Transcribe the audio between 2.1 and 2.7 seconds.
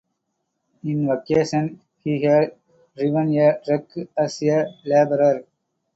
had